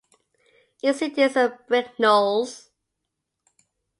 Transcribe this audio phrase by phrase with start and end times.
[0.81, 2.69] Its seat is in Brignoles.